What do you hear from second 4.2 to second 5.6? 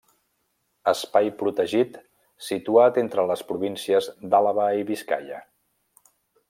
d'Àlaba i Biscaia.